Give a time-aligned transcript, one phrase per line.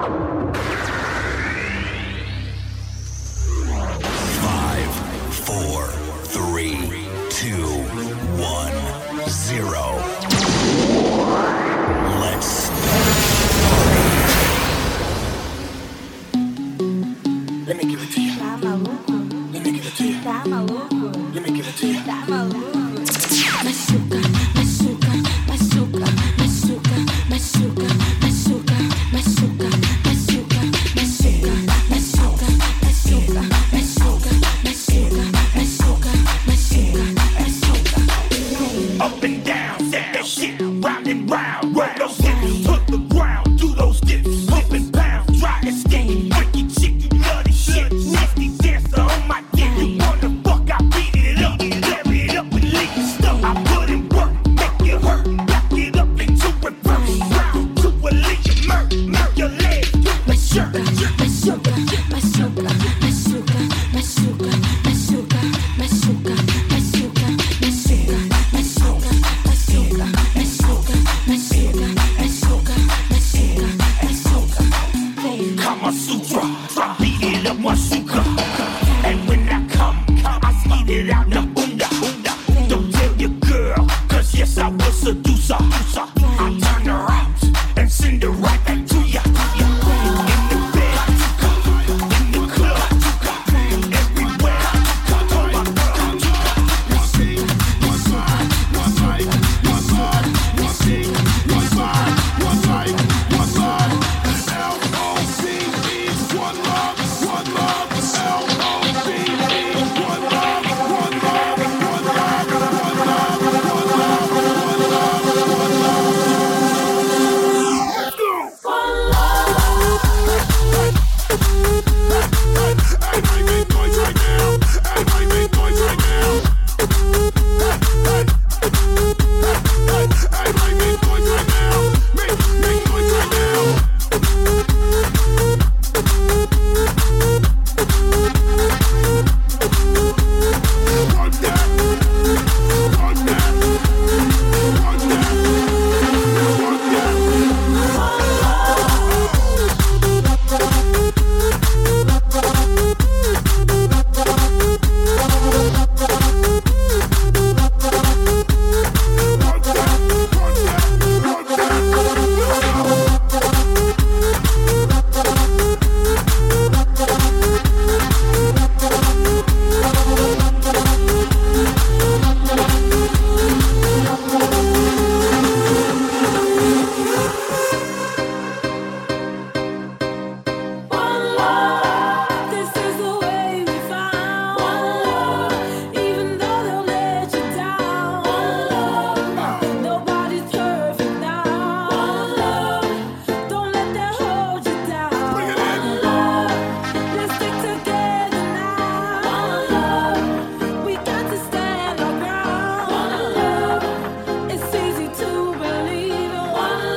[0.00, 0.31] you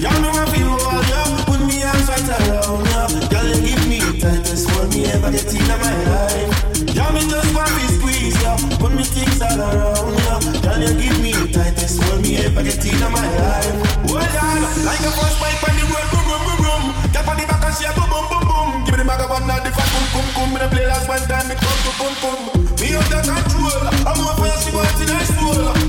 [5.31, 6.53] get in my life.
[6.91, 8.59] Yeah, me just want me squeeze, yeah.
[8.79, 10.39] Put me things all around, yeah.
[10.61, 13.75] Girl, you give me the tightest hold me ever get in my life.
[14.11, 16.83] Hold oh, on, like a first bike on the road, boom, boom, boom, boom.
[17.15, 18.67] Get on the back and share, boom, boom, boom, boom.
[18.85, 20.47] Give me the microphone now, the fuck, boom, boom, boom.
[20.51, 22.57] Me the play last one time, me come, boom, boom, boom.
[22.77, 25.80] Me under control, I'm over, she wants in her soul.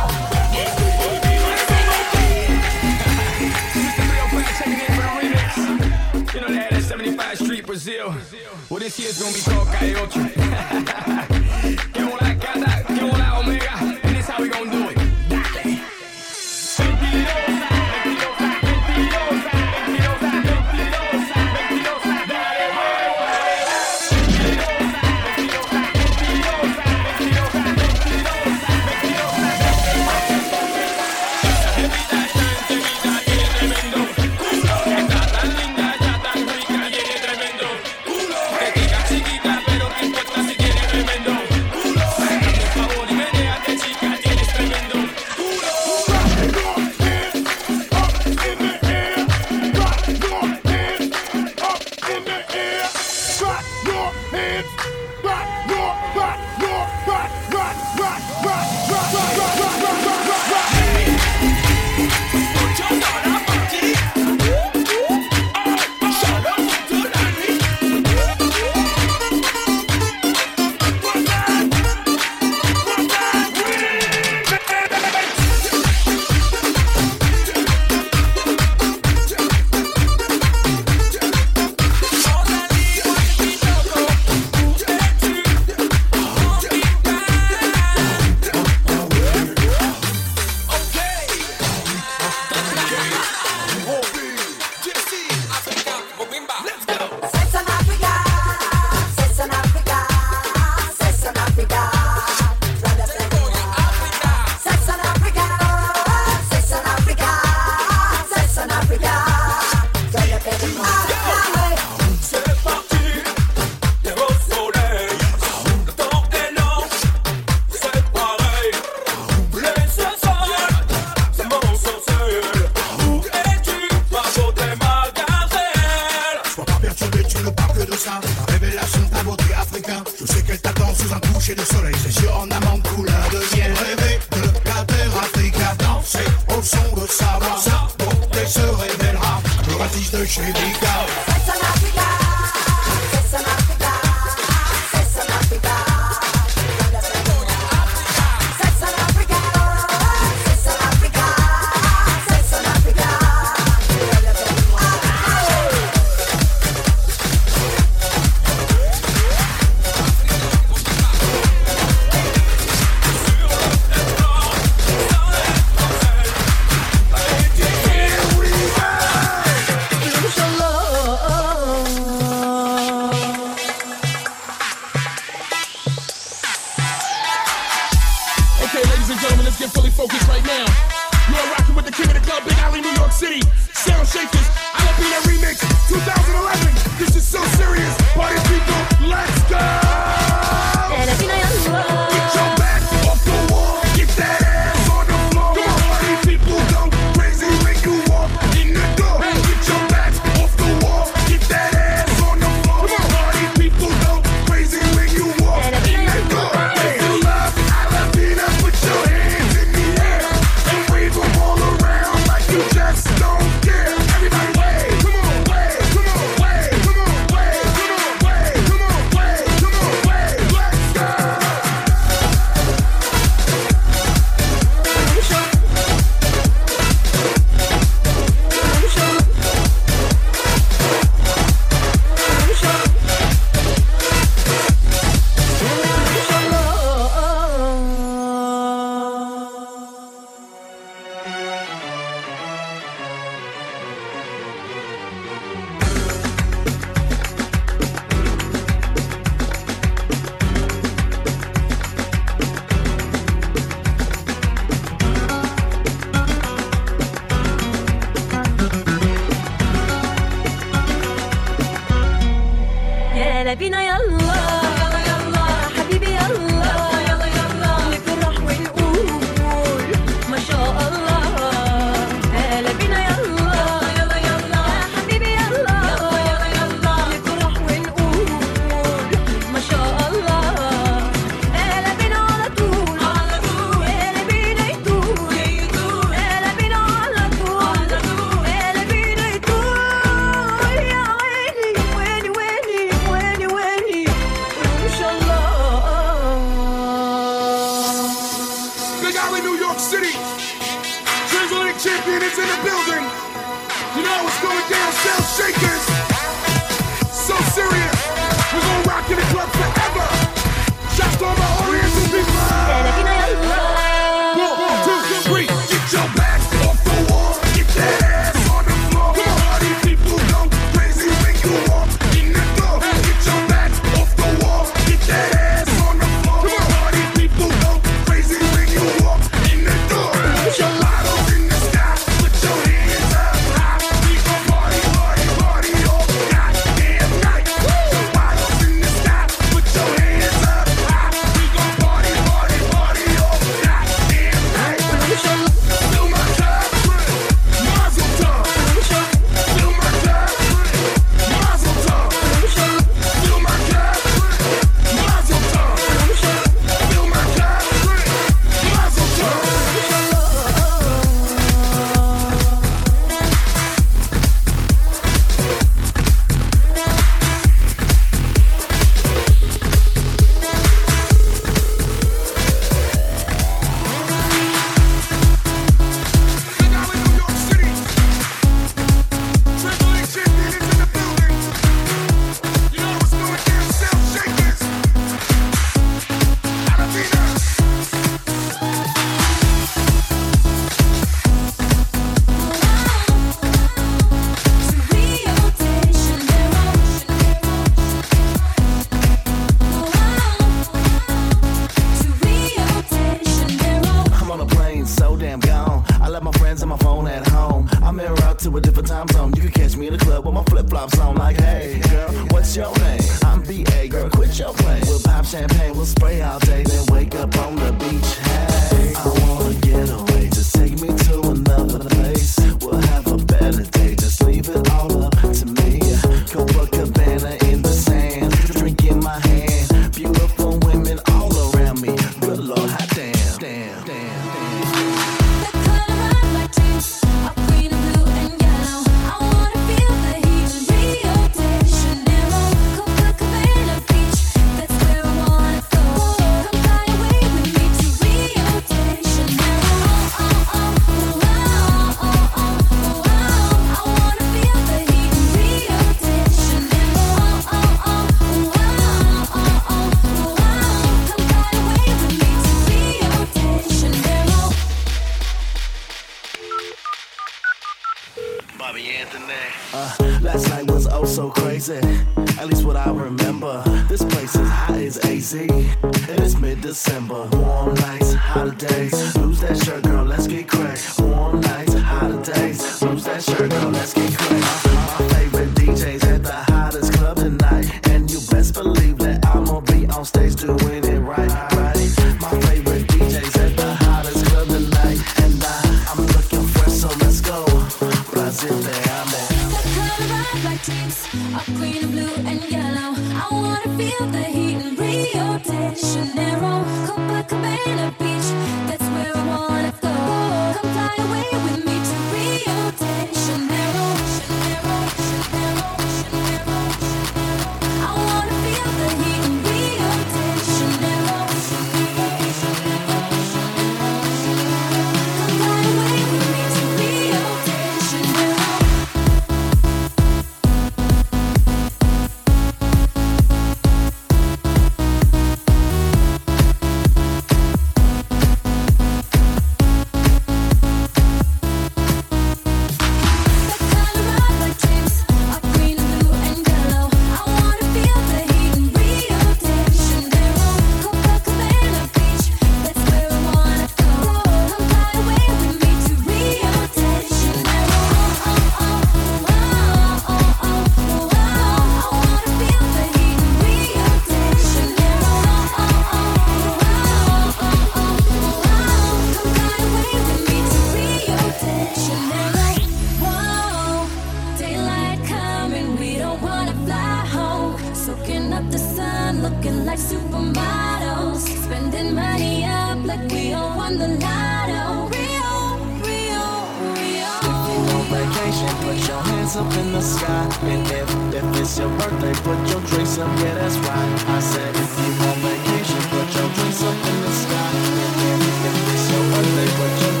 [587.91, 590.25] vacation, put your hands up in the sky.
[590.51, 593.91] And if, if it's your birthday, put your drinks up, yeah, that's right.
[594.15, 597.49] I said, if you on vacation, put your drinks up in the sky.
[597.53, 600.00] And if, if it's your birthday, put your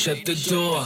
[0.00, 0.82] shut the door.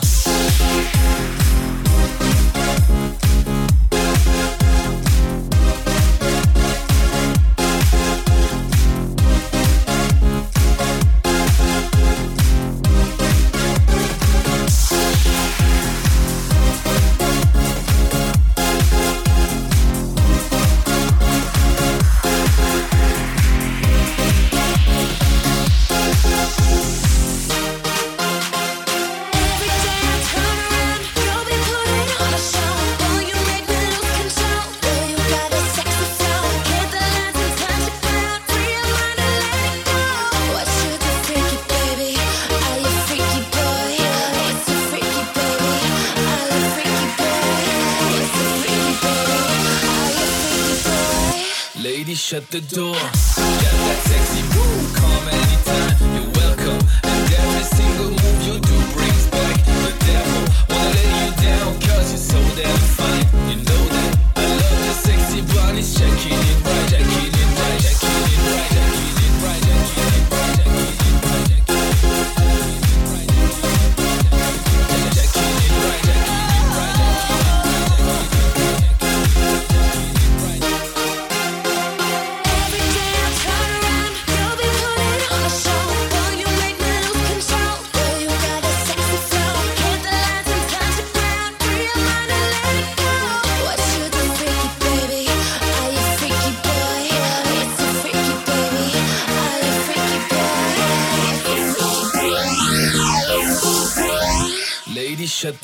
[52.34, 53.23] shut the door.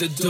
[0.01, 0.30] the door.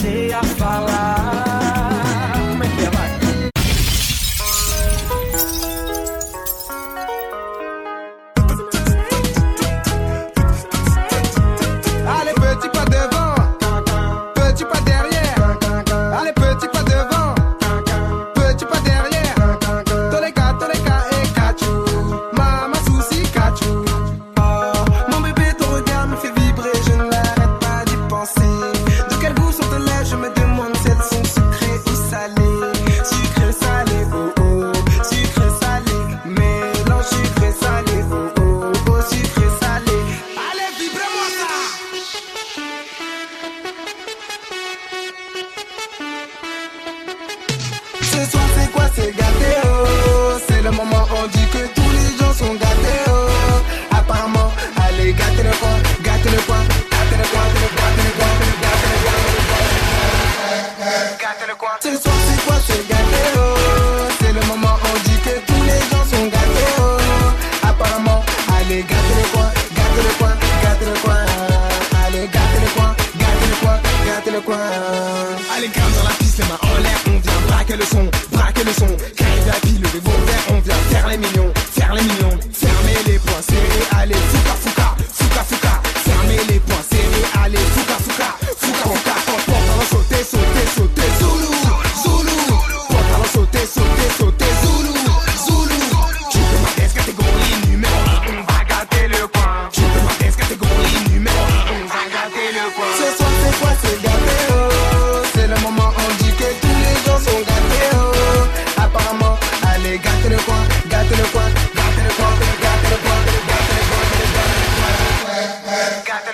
[0.00, 1.49] comecei a falar.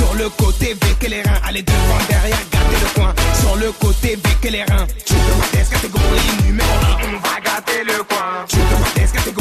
[0.00, 1.40] Sur le côté, vécu les reins.
[1.46, 3.14] Allez devant, derrière, gardez le coin.
[3.38, 4.86] Sur le côté, vécu les reins.
[5.04, 6.74] Tu te demandes catégorie numéro 1.
[6.80, 8.46] On va gâter le coin.
[8.48, 9.39] Tu te